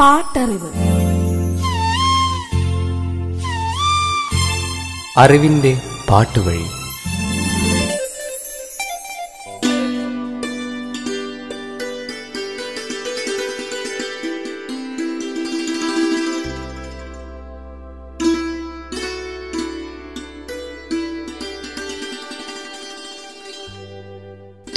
പാട്ടറിവ്. 0.00 0.70
അറിവിന്റെ 5.16 5.80
പാട്ടുവഴി. 6.10 6.64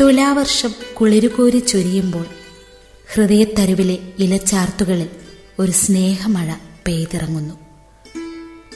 തുലാവർഷം 0.01 0.73
കുളിരുകോരി 0.99 1.57
ചൊരിയുമ്പോൾ 1.57 2.25
ഹൃദയത്തരുവിലെ 3.13 3.97
ഇലച്ചാർത്തുകളിൽ 4.19 5.09
ഒരു 5.59 5.71
സ്നേഹമഴ 5.71 6.53
പെയ്തിറങ്ങുന്നു. 6.87 7.53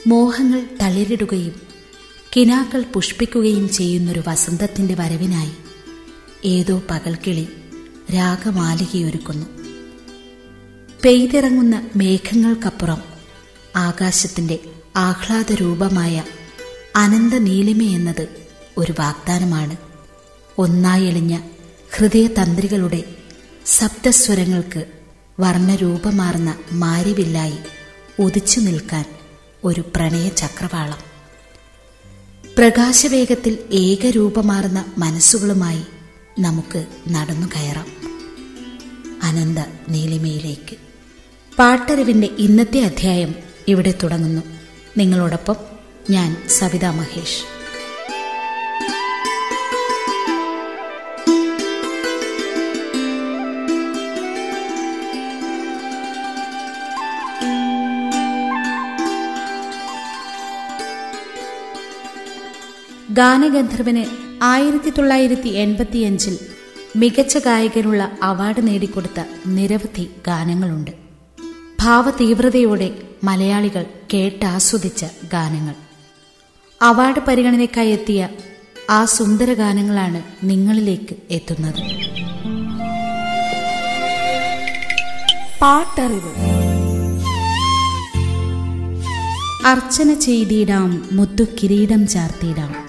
മോഹങ്ങൾ 0.06 0.66
തളിരിടുകയും 0.82 1.60
കിനാക്കൾ 2.36 2.82
പുഷ്പിക്കുകയും 2.82 3.68
ചെയ്യുന്നൊരു 3.68 4.22
വസന്തത്തിന്റെ 4.26 4.94
വരവിനായി 4.94 5.50
ഏതോ 6.44 6.82
പകൽക്കിളി 6.90 7.48
രാഗമാലികയൊരുക്കുന്നു. 8.14 9.46
പെയ്തിറങ്ങുന്ന 11.04 11.90
മേഘങ്ങൾക്കപ്പുറം 11.96 13.02
ആകാശത്തിന്റെ 13.76 14.58
ആഹ്ലാദ 14.96 15.52
രൂപമായ 15.52 16.24
അനന്ത 16.96 17.34
നീലിമയെന്നത് 17.34 18.28
ഒരു 18.78 18.94
വാഗ്ദാനമാണ്. 18.98 19.76
ഒന്നായെളിഞ്ഞ 20.58 21.38
ഹൃദയതന്ത്രികളുടെ 21.92 23.04
സപ്തസ്വരങ്ങൾക്ക് 23.66 24.84
വർണരൂപമാർന്ന 25.40 26.58
മാരിവില്ലായി 26.72 27.58
ഉദിച്ചു 28.18 28.60
നിൽക്കാൻ 28.60 29.04
ഒരു 29.64 29.80
പ്രണയ 29.96 30.28
ചക്രവാളം. 30.28 30.98
പ്രകാശവേഗത്തിൽ 32.58 33.58
ഏകരൂപമാർന്ന 33.72 34.84
മനസ്സുകളുമായി 34.98 35.82
നമുക്ക് 36.38 36.86
നടന്നു 37.08 37.46
കയറാം. 37.46 37.86
അനന്ത 39.22 39.58
നീലിമയിലേക്ക്. 39.88 40.76
പാട്ടറിവിന്റെ 41.58 42.28
ഇന്നത്തെ 42.38 42.80
അധ്യായം 42.80 43.34
ഇവിടെ 43.68 43.94
തുടങ്ങുന്നു. 44.02 44.42
നിങ്ങളോടൊപ്പം 44.96 45.56
ഞാൻ 46.10 46.42
സവിതാ 46.48 46.90
മഹേഷ്. 46.90 47.53
ഗാനഗന്ധർവന് 63.18 64.04
ആയിരത്തി 64.42 64.90
തൊള്ളായിരത്തി 64.90 65.48
എൺപത്തിയഞ്ചിൽ 65.48 66.38
മികച്ച 66.96 67.38
ഗായകനുള്ള 67.38 68.12
അവാർഡ് 68.22 68.66
നേടിക്കൊടുത്ത 68.66 69.24
നിരവധി 69.46 70.10
ഗാനങ്ങളുണ്ട്. 70.26 70.90
ഭാവതീവ്രതയോടെ 71.80 72.90
മലയാളികൾ 73.24 73.86
കേട്ടാസ്വദിച്ച 74.14 75.04
ഗാനങ്ങൾ. 75.32 75.74
അവാർഡ് 76.82 77.20
പരിഗണനയ്ക്കായി 77.28 77.90
എത്തിയ 77.90 78.28
ആ 78.90 79.04
സുന്ദര 79.04 79.52
ഗാനങ്ങളാണ് 79.52 80.22
നിങ്ങളിലേക്ക് 80.44 81.16
എത്തുന്നത്. 81.30 81.80
പാട്ടറിവ്. 85.60 86.32
അർച്ചന 89.66 90.14
ചെയ്തിടാം 90.14 91.08
മുത്തു 91.12 91.44
കിരീടം 91.44 92.06
ചാർത്തിയിടാം 92.06 92.83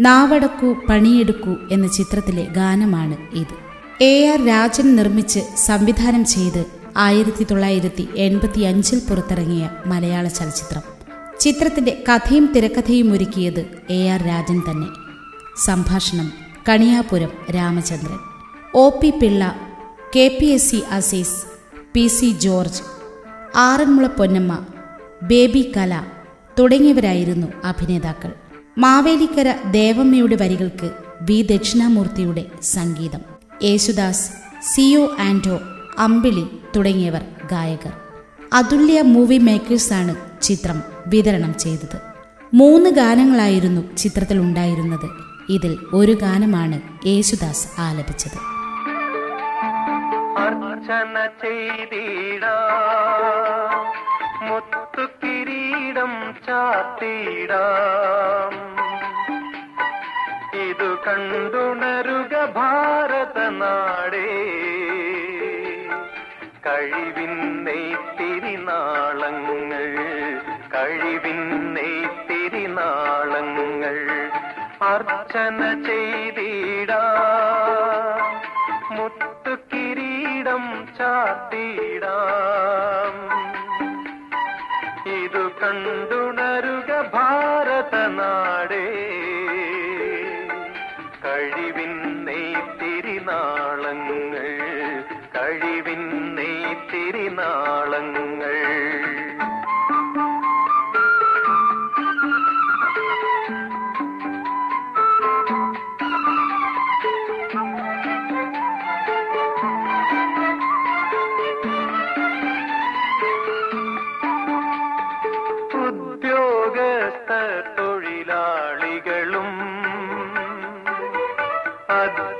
നാവടക്കൂ 0.00 0.74
പണിയെടുക്കൂ 0.88 1.56
എന്ന 1.72 1.86
ചിത്രത്തിലെ 1.88 2.44
ഗാനമാണ് 2.44 3.36
ഇത്. 3.36 3.66
എ 4.04 4.26
ആർ 4.26 4.46
രാജൻ 4.46 4.96
നിർമ്മിച്ച് 4.96 5.40
സംവിധാനം 5.56 6.24
ചെയ്ത് 6.24 6.64
ആയിരത്തി 6.96 7.44
തൊള്ളായിരത്തി 7.44 8.08
എൺപത്തി 8.16 8.60
അഞ്ചിൽ 8.60 8.98
പുറത്തിറങ്ങിയ 8.98 9.70
മലയാള 9.86 10.28
ചലച്ചിത്രം. 10.28 10.82
ചിത്രത്തിന്റെ 11.40 12.04
കഥയും 12.08 12.52
തിരക്കഥയും 12.56 13.12
ഒരുക്കിയത് 13.12 13.66
എ 13.90 14.08
ആർ 14.08 14.22
രാജൻ 14.22 14.60
തന്നെ. 14.60 14.86
സംഭാഷണം 15.64 16.32
Kaniyapuram 16.68 17.28
Ramachandran. 17.54 18.18
O 18.74 18.90
P 18.90 19.10
Pillai 19.10 19.56
K 20.16 20.38
P 20.40 20.46
S 20.46 20.70
C 20.70 20.82
Azeez 20.90 21.44
P 21.94 22.06
C 22.06 22.30
George 22.30 22.82
Aranmula 23.56 24.06
Ponnamma 24.06 24.58
Baby 25.22 25.72
Kala 25.76 26.02
തുടങ്ങിയവരായിരുന്നു 26.58 27.46
അഭിനേതാക്കൾ. 27.64 28.32
മാവേലിക്കര 28.78 29.54
ദേവമ്മയുടെ 29.70 30.36
വരികൾക്ക് 30.36 30.90
വി. 31.22 31.42
ദക്ഷിണാമൂർത്തിയുടെ 31.42 32.44
സംഗീതം. 32.62 33.20
യേശുദാസ് 33.62 34.30
സിഒ 34.62 35.08
ആൻഡോ 35.18 35.60
അമ്പിളി 35.98 36.46
തുടങ്ങിയവർ 36.76 37.24
ഗായകർ. 37.50 37.92
അതുല്യ 38.52 39.02
മൂവി 39.02 39.38
മേക്കേഴ്സാണ് 39.38 40.16
ചിത്രം 40.42 40.82
വിതരണം 41.06 41.58
ചെയ്തത്. 41.58 42.00
മൂന്ന് 42.54 42.90
ഗാനങ്ങളായിരുന്നു 42.90 43.96
ചിത്രത്തിൽ 43.96 44.38
ഉണ്ടായിരുന്നത്. 44.38 45.10
ഇതിൽ 45.48 45.78
ഒരു 45.94 46.12
ഗാനമാണ് 46.12 46.80
യേശുദാസ് 47.06 47.68
ആലപിച്ചത്. 47.78 48.56
മുത്തു 54.42 55.04
കിരീടം 55.04 56.34
ചാത്തിടാം. 56.46 58.65
ഇതു 60.66 60.88
കണ്ടുണരുക 61.06 62.34
ഭാരത 62.56 63.38
നാടേ 63.52 64.26
കഴിവിൻ 66.66 67.34
തിരിനാളങ്ങൾ 68.18 69.86
കഴിവിൻ 70.74 71.40
തിരിനാളങ്ങൾ 72.30 73.98
അർച്ചന 74.84 75.60
ചെയ്തിടാ. 75.86 77.02
മുത്തു 78.90 79.54
കിരീടം 79.70 80.64
ചാത്തിടാം 80.98 83.14
ഇതു 85.16 85.44
കണ്ടുണരുക 85.62 86.90
ഭാരത 87.14 87.94
നാടേ 88.18 88.86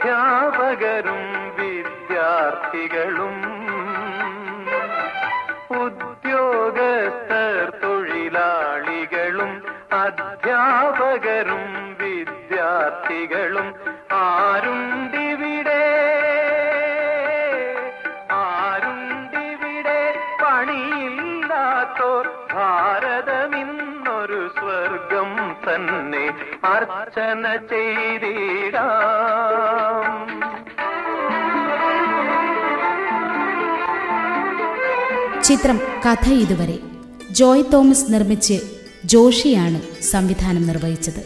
അധ്യാപകരും 0.06 1.22
വിദ്യാർത്ഥികളും 1.56 3.36
ഉദ്യോഗസ്ഥർ 5.78 7.70
തൊഴിലാളികളും 7.82 9.52
അധ്യാപകരും 9.92 11.64
വിദ്യാർത്ഥികളും 12.00 13.68
ആരുണ്ടിവിടെ? 14.12 15.82
ആരുണ്ടിവിടെ? 18.38 20.00
പണിയില്ലാത്തോർ 20.42 22.28
ഭാരതമിന്നൊരു 22.54 24.50
സ്വർഗം 24.58 25.32
തന്നെ 25.68 26.24
അർച്ചന 26.64 27.56
ചെയ്തിടാം 27.66 28.65
ചിത്രം 35.56 35.80
കഥ 36.06 36.32
ഇതുവരെ. 36.32 36.78
ജോയ് 37.30 37.64
തോമസ് 37.72 38.12
നിർമ്മിച്ച് 38.12 38.60
ജോഷിയാണ് 39.04 39.80
സംവിധാനം 40.02 40.66
നിർവഹിച്ചത്. 40.66 41.24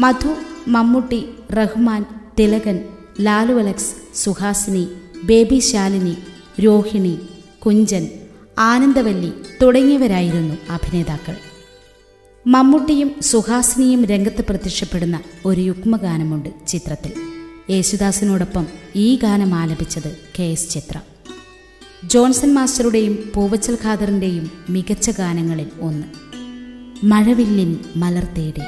മധു 0.00 0.34
മമ്മൂട്ടി 0.68 1.24
റഹ്മാൻ 1.52 2.04
തിലകൻ 2.38 2.84
ലാലു 3.20 3.54
അലക്സ് 3.54 3.94
സുഹാസിനി 4.14 4.88
ബേബി 5.24 5.58
ശാലിനി 5.58 6.16
രോഹിണി 6.60 7.18
കുഞ്ചൻ 7.66 8.08
ആനന്ദവല്ലി 8.58 9.32
തുടങ്ങിയവരായിരുന്നു 9.62 10.54
അഭിനേതാക്കൾ. 10.70 11.36
മമ്മൂട്ടിയും 12.46 13.14
സുഹാസിനിയും 13.20 14.04
രംഗത്ത് 14.04 14.44
പ്രത്യക്ഷപ്പെടുന്ന 14.44 15.20
ഒരു 15.46 15.60
യുഗ്മഗാനമുണ്ട് 15.60 16.48
ചിത്രത്തിൽ. 16.68 17.12
യേശുദാസിനോടൊപ്പം 17.70 18.66
ഈ 18.96 19.16
ഗാനം 19.16 19.54
ആലപിച്ചത് 19.54 20.16
കെ 20.38 20.42
എസ് 20.42 20.70
ചിത്ര. 20.70 20.98
ജോൺസൺ 22.06 22.54
മാസ്റ്ററുടെയും 22.54 23.32
പൂവച്ചൽ 23.34 23.78
ഖാദറിന്റെയും 23.84 24.50
മികച്ച 24.70 25.10
ഗാനങ്ങളിൽ 25.10 25.66
ഒന്ന്. 25.80 26.06
മഴവില്ലിൻ 27.04 27.78
മലർ 27.96 28.24
തേടി. 28.24 28.60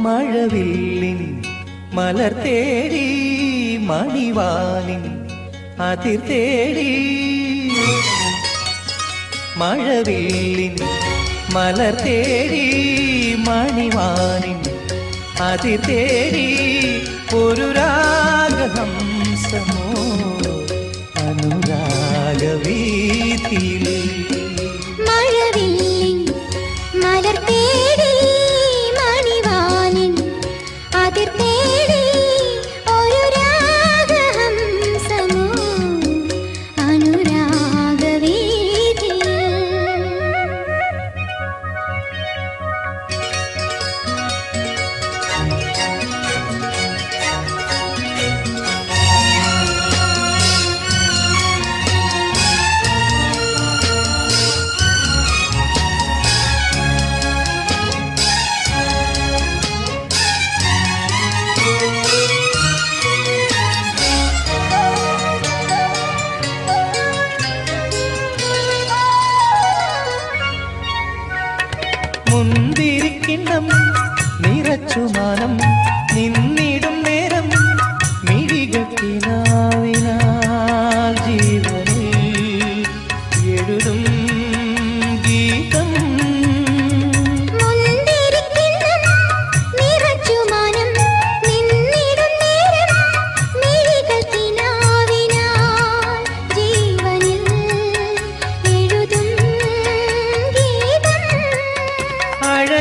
മഴവില്ലിൻ 0.00 1.42
മലർ 1.92 2.32
തേടി 2.32 3.76
മണിവാനിൻ 3.76 5.26
അതിർ 5.82 6.20
തേടി. 6.20 7.41
മഴവില്ലിൻ 9.62 10.76
മലർ 11.54 11.94
തേടി 11.98 12.62
മണിവാനിൻ 13.46 14.58
അതി 15.42 15.76
തേടി 15.86 16.46
ഒരു 17.34 17.72
രാഗഹംസമോ? 17.72 19.84
അനുരാഗവീതിയിൽ 22.44 23.86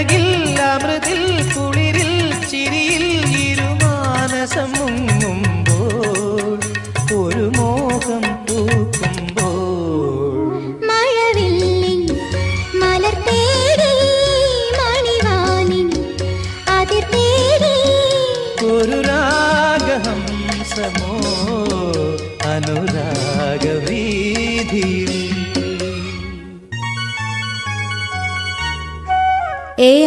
അഴകിൽ 0.02 0.31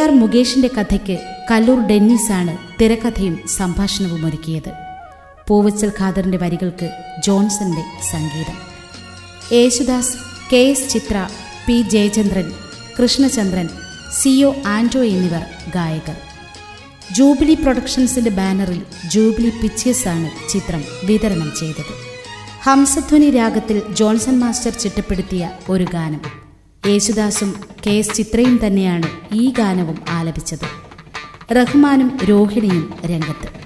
ആർ 0.05 0.11
മുകേഷിന്റെ 0.11 0.71
കഥയ്ക്ക് 0.77 1.21
കല്ലൂർ 1.51 1.87
ഡെന്നിസാണ് 1.87 2.59
തിരക്കഥയും 2.81 3.41
സംഭാഷണവും 3.49 4.27
ഒരുക്കിയത് 4.27 4.73
പൂവച്ചൽ 5.49 5.93
ഖാദറിന്റെ 6.01 6.39
വരികൾക്ക് 6.39 6.91
ജോൺസന്റെ 7.27 7.85
സംഗീതം. 8.13 8.57
Yesudas 9.53 10.17
K 10.53 10.57
S 10.57 10.89
Chithra 10.89 11.29
P 11.69 11.83
Jayachandran 11.83 12.53
Krishnachandran 12.99 13.69
C 14.23 14.43
O 14.43 14.55
Anto 14.67 15.03
എന്നിവർ 15.03 15.45
ഗായകർ. 15.75 16.17
ജൂബിലി 17.13 17.55
പ്രൊഡക്ഷൻസിന്റെ 17.55 18.31
ബാനറിൽ 18.31 18.83
ജൂബിലി 19.11 19.51
പിക്ചേഴ്സ് 19.63 20.09
ആണ് 20.09 20.31
ചിത്രം 20.49 20.85
വിതരണം 21.05 21.53
ചെയ്തത്. 21.61 21.95
ഹംസധ്വനി 22.63 23.31
രാഗത്തിൽ 23.31 23.83
ജോൺസൺ 23.95 24.39
മാസ്റ്റർ 24.39 24.73
ചിട്ടപ്പെടുത്തിയ 24.73 25.51
ഒരു 25.71 25.85
ഗാനം. 25.85 26.44
യേശുദാസും 26.87 27.55
കെ 27.87 27.91
എസ് 27.91 28.15
ചിത്രയും 28.15 28.61
തന്നെയാണ് 28.67 29.35
ഈ 29.35 29.53
ഗാനവും 29.59 29.99
ആലപിച്ചത്. 30.09 30.67
റഹ്മാനും 31.55 32.19
രോഹിണിയും 32.25 32.95
രംഗത്ത്. 33.07 33.64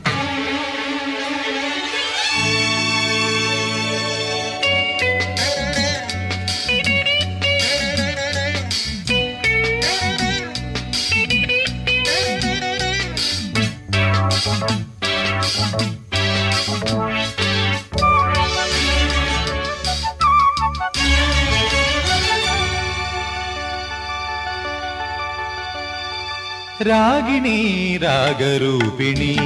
రాగిణి 26.82 27.99
రాగరూపిణి 28.02 29.37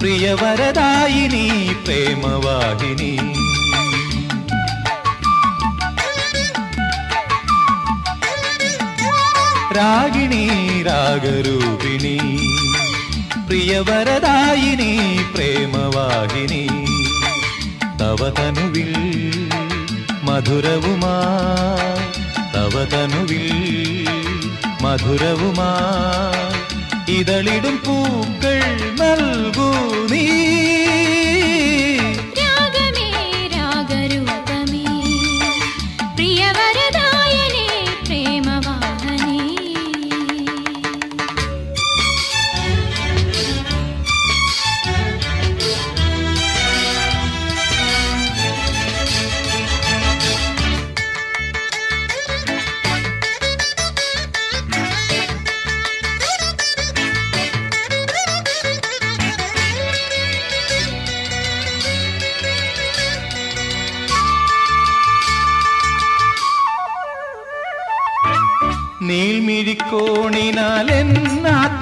ప్రియవరదాయిని 0.00 1.74
ప్రేమవాహిని. 1.86 3.16
రాగిణి 9.74 10.82
రాగరూపిణి 10.82 12.18
ప్రియవరదాయిని 13.48 15.24
ప్రేమవాహిని. 15.34 16.68
తవతను 18.00 18.54
తనువిల్ 18.54 19.48
మధురవుమా 20.24 21.16
తవతను 22.54 23.24
విల్ 23.24 24.01
മധുരവുമാ 24.91 25.71
ഇതളിടും 27.09 27.75
പൂക്കൾ 27.85 28.57
നൽകൂ 29.01 29.69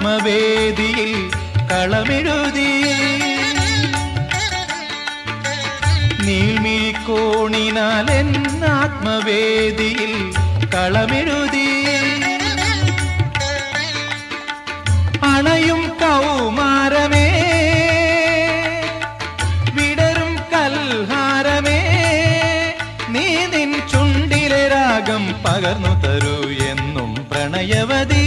എന്നാത്മവേദിയിൽ 0.01 1.13
കളമെഴുതി. 1.71 2.71
നീൾമിഴിക്കോണിനാൽ 6.27 8.09
ആത്മവേദിയിൽ 8.77 10.13
കളമെഴുതി. 10.75 11.69
അണയും 15.33 15.83
കൗമാരമേ 16.03 17.27
വിടരും 19.77 20.33
കൽഹാരമേ 20.55 21.81
നീ 23.15 23.27
നിൻ 23.55 23.73
ചുണ്ടിലെ 23.93 24.63
രാഗം 24.77 25.27
പകർന്നു 25.45 25.95
തരൂ 26.05 26.39
എന്നും 26.71 27.13
പ്രണയവതി. 27.31 28.27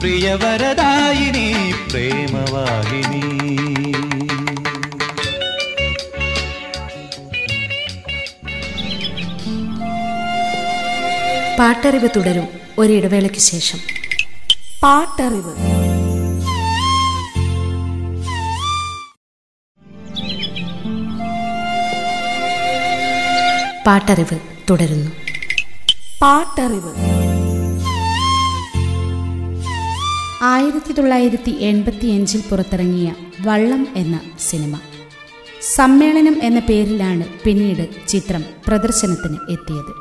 പ്രിയവരദായിനി 0.00 1.74
പ്രേമവാഹിനി. 1.90 3.38
പാട്ടറിവ് 11.58 12.08
തുടരും 12.16 12.48
ഒരിടവേളയ്ക്ക് 12.78 13.38
ശേഷം. 13.38 13.78
പാട്ടറിവ്. 14.82 15.54
പാട്ടറിവ് 23.86 24.38
തുടരുന്നു. 24.70 25.10
പാട്ടറിവ്. 26.22 27.27
ആയിരത്തി 30.42 30.92
തൊള്ളായിരത്തി 30.92 31.50
എൺപത്തിയഞ്ചിൽ 31.50 32.42
പുറത്തിറങ്ങിയ 32.50 33.14
വള്ളം 33.40 33.88
എന്ന 33.96 34.20
സിനിമ. 34.38 34.78
സമ്മേളനം 35.74 36.36
എന്ന 36.42 36.60
പേരിലാണ് 36.60 37.24
പിന്നീട് 37.44 38.08
ചിത്രം 38.08 38.44
പ്രദർശനത്തിന് 38.66 39.36
എത്തിയത്. 39.50 39.94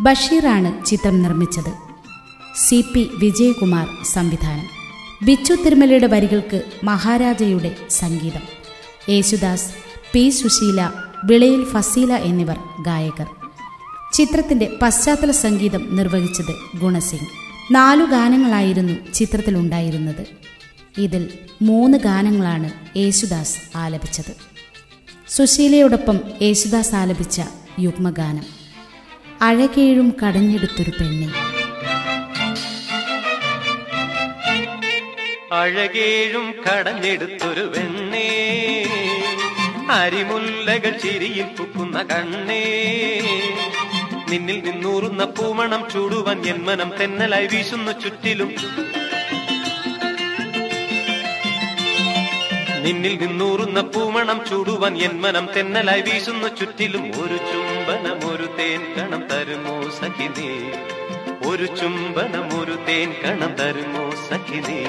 ബഷീറാണ് 0.00 0.84
ചിത്രം 0.84 1.22
നിർമ്മിച്ചത്. 1.22 1.72
സി 2.56 2.84
പി 2.94 3.10
വിജയകുമാർ 3.18 3.88
സംവിധാനം. 4.04 4.64
ബിച്ചു 5.22 5.54
തിരുമലയുടെ 5.54 6.06
വരികൾക്ക് 6.06 6.62
മഹാരാജയുടെ 6.84 7.76
സംഗീതം. 7.90 8.42
യേശുദാസ് 9.08 9.74
പി 10.12 10.30
സുശീല 10.30 10.90
വിളയിൽ 11.24 11.64
ഫസീല 11.64 12.12
എന്നിവർ 12.12 12.58
ഗായകർ. 12.82 13.26
ചിത്രത്തിന്റെ 14.12 14.78
പശ്ചാത്തല 14.82 15.30
സംഗീതം 15.30 15.96
നിർവഹിച്ചത് 15.96 16.78
ഗുണസിംഗ് 16.78 17.45
നാലു 17.70 18.04
ഗാനങ്ങളായിരുന്നു 18.04 19.12
ചിത്രത്തിലുണ്ടായിരുന്നത്. 19.12 20.26
ഇതിൽ 20.98 21.38
മൂന്ന് 21.62 21.98
ഗാനങ്ങളാണ് 21.98 22.98
യേശുദാസ് 22.98 23.58
ആലപിച്ചത്. 23.76 24.36
സുശീലയോടൊപ്പം 25.28 26.20
യേശുദാസ് 26.42 26.94
ആലപിച്ച 26.94 27.40
യുഗ്മഗാനം. 27.80 28.42
അഴകേഴും 29.42 30.14
കടഞ്ഞെടുത്തൊരു 30.26 30.90
പെണ്ണെ. 30.90 31.32
അഴകേഴും 35.54 36.54
കടഞ്ഞെടുത്തൊരു 36.68 37.60
വെണ്ണേ. 37.60 38.86
അരിമുല്ലകൾ 39.90 40.90
ചിരിയിൽ 40.90 41.44
പൂക്കുന്ന 41.44 42.02
കണ്ണേ. 42.02 42.64
നിന്നിൽ 44.30 44.70
നിന്നൂറുന്ന 44.70 45.24
പൂമണം 45.24 45.90
ചൂടുവാൻ 45.94 46.46
എൻ 46.46 46.64
മനം 46.64 46.92
തെന്നലായി 47.00 47.46
വീശുന്നു 47.46 47.92
ചുറ്റിലും. 47.92 48.48
നിന്നിൽ 52.84 53.26
നിന്നൂറുന്ന 53.26 53.80
പൂമണം 53.80 54.40
ചൂടുവാൻ 54.50 54.98
എൻ 54.98 55.20
മനം 55.20 55.48
തെന്നലായി 55.56 56.00
വീശുന്നു 56.00 56.48
ചുറ്റിലും. 56.48 57.02
ഒരു 57.02 57.36
ചുംബനം 57.36 58.32
ഒരു 58.32 58.46
തേൻ 58.58 58.94
കണം 58.94 59.28
തരുമോ 59.28 59.90
സഖിനേ? 59.90 60.52
ഒരു 61.50 61.66
ചുംബനം 61.66 62.60
ഒരു 62.60 62.78
തേൻ 62.88 63.12
കണം 63.12 63.54
തരുമോ 63.54 64.10
സഖിനേ? 64.28 64.82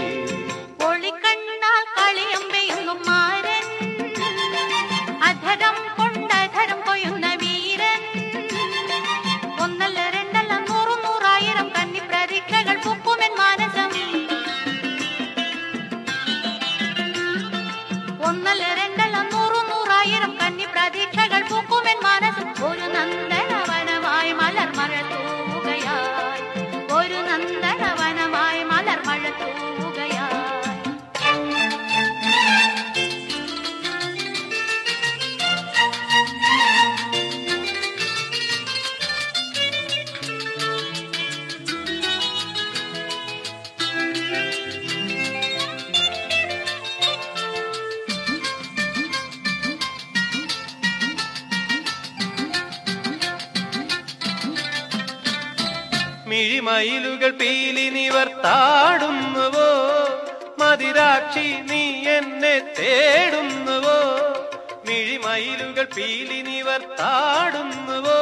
മിഴിമയിലുകൾ 56.38 57.32
പീലി 57.32 57.90
നിവർത്താടുന്നുവോ 57.90 59.70
മതിരാക്ഷി 60.60 61.48
നീ 61.70 61.84
എന്നെ 62.08 62.56
തേടുന്നുവോ? 62.80 63.98
മിഴിമയിലുകൾ 64.88 65.88
പീലി 65.96 66.42
നിവർത്താടുന്നുവോ 66.42 68.20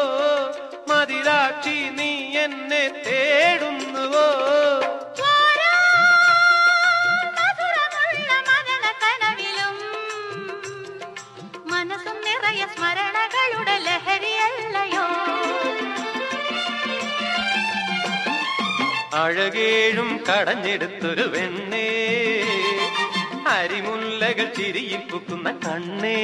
മതിരാക്ഷി 0.89 1.77
നീ 1.97 2.11
എന്നെ 2.37 2.83
തേടുന്നുവോ? 3.07 4.27
അഴകേഴും 19.15 20.19
കടഞ്ഞെടുത്തൊരു 20.29 21.21
വെണ്ണേ. 21.21 21.89
അരിമുല്ലകൾ 23.47 24.53
ചിരിയിൽ 24.57 25.11
പൂക്കുന്ന 25.11 25.51
കണ്ണേ. 25.51 26.21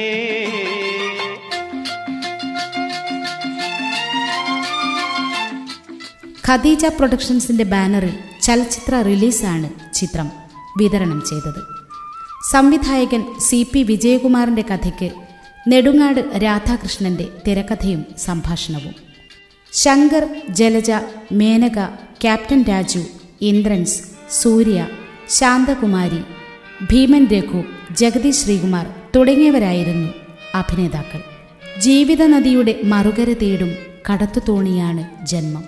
ഖദീജ 6.48 6.84
പ്രൊഡക്ഷൻസിന്റെ 6.84 7.64
ബാനറിൽ 7.64 8.14
ചലച്ചിത്ര 8.42 9.02
റിലീസാണ് 9.02 9.94
ചിത്രം 9.94 10.30
വിതരണം 10.78 11.22
ചെയ്തത്. 11.30 11.62
സംവിധായകൻ 12.52 13.38
സി 13.38 13.66
പി 13.72 13.82
വിജയകുമാറിന്റെ 13.82 14.62
കഥയ്ക്ക് 14.62 15.10
നെടുങ്ങാട് 15.68 16.20
രാധാകൃഷ്ണന്റെ 16.44 17.28
തിരക്കഥയും 17.46 18.06
സംഭാഷണവും. 18.18 18.94
ശങ്കർ 19.72 20.26
ജലജ 20.48 20.90
മേനക 21.32 21.78
ക്യാപ്റ്റൻ 22.24 22.64
രാജു 22.68 23.00
ഇന്ദ്രൻസ് 23.40 24.02
സൂര്യ 24.30 24.88
ശാന്തകുമാരി 25.30 26.18
ഭീമൻ 26.90 27.26
രഘു 27.26 27.62
ജഗതി 27.92 28.30
ശ്രീകുമാർ 28.30 28.86
തുടങ്ങിയവരായിരുന്നു 29.16 30.08
അഭിനേതാക്കൾ. 30.54 31.20
ജീവിത 31.80 32.22
നദിയുടെ 32.22 32.80
മറുകര 32.84 33.32
തേടും 33.32 33.72
കടത്തു 34.10 34.40
തോണിയാണ് 34.48 35.26
ജന്മം. 35.26 35.64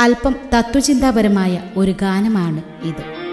അല്പം 0.00 0.36
തത്വചിന്താപരമായ 0.54 1.62
ഒരു 1.76 1.90
ഗാനമാണ് 1.90 2.62
ഇത്. 2.86 3.23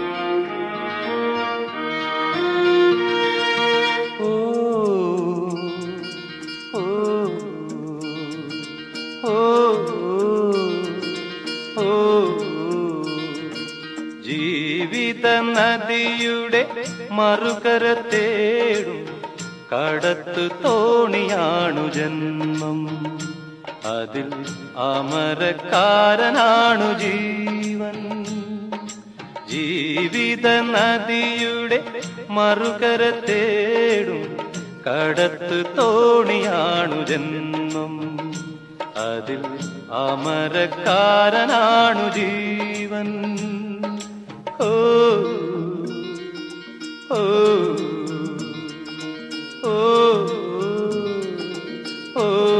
മറുകര 17.12 17.96
തേടും 18.12 19.08
കടത്തു 19.72 20.62
തോണിയാണു 20.62 21.92
ജന്മം. 21.92 22.80
അതിൽ 23.84 24.32
അമരക്കാരനാണു 24.76 26.98
ജീവൻ. 26.98 28.24
ജീവിത 29.50 30.46
നദിയുടെ 30.46 31.84
മറുകര 32.30 33.12
തേടും 33.28 34.36
കടത്തു 34.88 35.76
തോണിയാണു 35.76 37.06
ജന്മം. 37.06 38.00
അതിൽ 38.96 39.44
അമരക്കാരനാണു 39.92 42.08
ജീവൻ. 42.08 43.38
ഓ 44.60 44.72
ഓ 47.12 47.18
ഓ 49.64 49.74
ഓ 52.16 52.51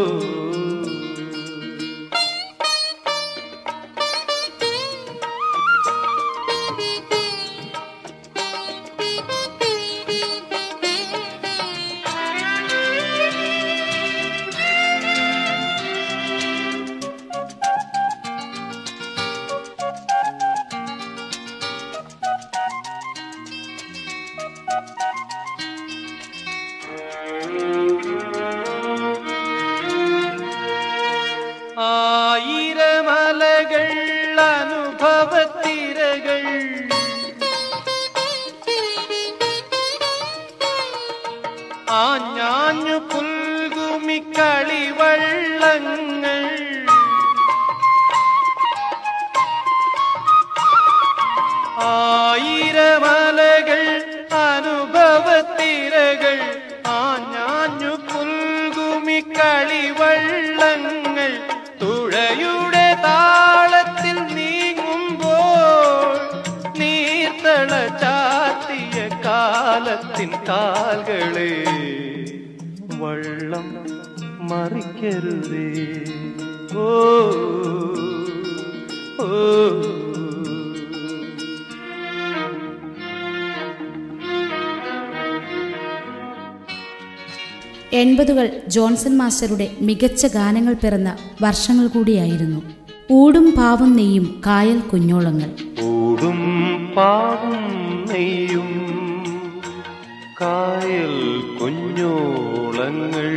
കാൽകളെ 70.93 71.65
വള്ളം 73.01 73.87
മറിക്കരുതേ. 74.41 76.05
ഓ 76.77 76.87
ഓ. 79.21 79.29
എൺപതുകൾ 87.93 88.63
ജോൺസൺ 88.69 89.19
മാസ്റ്ററുടെ 89.19 89.71
മികച്ച 89.81 90.27
ഗാനങ്ങൾ 90.27 90.73
പിറന്ന 90.73 91.17
വർഷങ്ങൾ 91.43 91.87
കൂടിയായിരുന്നു. 91.87 92.63
ഊടും 93.13 93.55
പാവും 93.57 93.97
നെയ്യും 93.97 94.43
കായൽ 94.47 94.81
കുഞ്ഞോളങ്ങൾ. 94.81 95.51
ഊടും 95.85 96.41
പാവും 96.97 97.62
കായൽ 100.43 101.13
കുഞ്ഞോളങ്ങൾ 101.61 103.29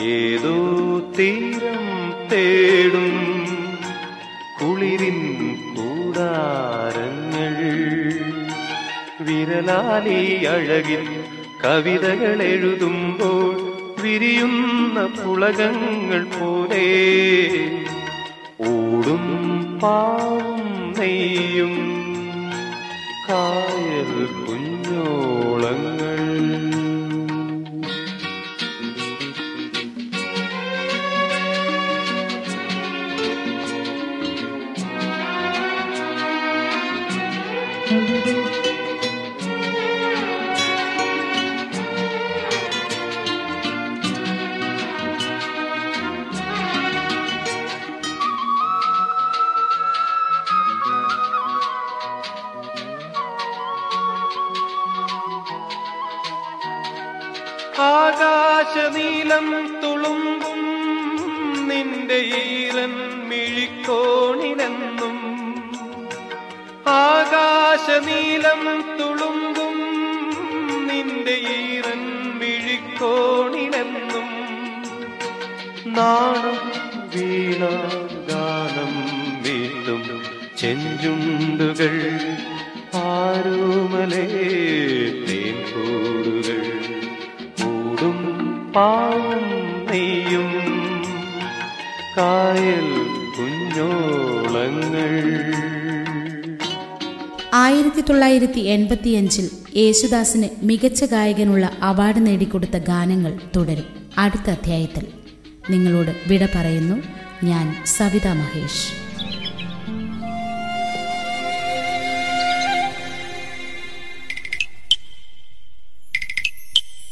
ഏതോ 0.00 0.58
തീരം 1.18 1.86
തേടും 2.32 3.16
കുളിരിൻ 4.60 5.18
കൂടാരങ്ങൾ. 5.76 7.54
വിരലാലി 9.20 10.44
അഴകിൽ 10.44 11.04
കവിതകൾ 11.64 12.42
എഴുതുമ്പോൾ 12.42 13.54
വിരിയുന്ന 14.02 15.06
പുളകങ്ങൾ 15.06 16.24
പോലെ 16.24 16.88
ഓടും 18.60 19.26
പാവും 19.82 20.92
നെയ്യും. 20.98 21.74
കായൽ 23.28 24.43
കുഞ്ഞോളങ്ങൾ 25.04 26.23
ആകാശനീലം 57.82 59.46
തുളുമ്പും 59.82 60.60
നിന്റെ 61.68 62.18
ഈരൻ 62.40 62.92
മിഴിക്കോണിനെന്നും 63.30 65.16
ആകാശനീലം 66.92 68.62
തുളുമ്പും 68.98 69.78
നിന്റെ 70.88 71.36
ഈരൻ 71.56 72.02
മിഴിക്കോണിനെന്നും 72.40 74.28
നാണം 75.96 76.60
വീണ 77.14 77.62
ഗാനം 78.30 78.94
വീട്ടും 79.44 80.04
ചെഞ്ചുണ്ടുകൾ 80.56 81.96
ആരോമലേ 83.04 84.26
കൂടും 85.68 86.33
പാവും 88.74 89.44
നെയ്യും 89.90 90.48
കായൽ 92.16 92.88
കുഞ്ഞോളങ്ങൾ. 93.38 95.10
ആയിരത്തി 97.54 98.00
തൊള്ളായിരത്തി 98.00 98.60
എൺപത്തിയഞ്ചിൽ 98.60 99.50
യേശുദാസിന് 99.76 100.48
മികച്ച 100.62 101.04
ഗായകനുള്ള 101.04 101.70
അവാർഡ് 101.82 102.26
നേടിക്കൊടുത്ത 102.26 102.76
ഗാനങ്ങൾ 102.76 103.38
തുടരും. 103.56 104.10
അടുത്ത 104.18 104.50
അധ്യായത്തിൽ 104.50 105.06
നിങ്ങളോട് 105.70 106.16
വിട 106.26 106.46
പറയുന്നു 106.46 106.96
ഞാൻ 107.44 107.84
സവിത 107.86 108.28
മഹേഷ്. 108.28 109.04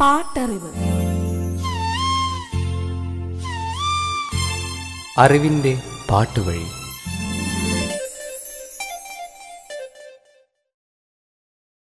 പാട്ടറിവ്. 0.00 0.91
അറിവിന്റെ 5.22 5.72
പാട്ടുവഴി. 6.10 6.68